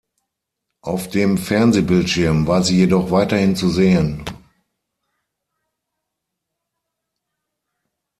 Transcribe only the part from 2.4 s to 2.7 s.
war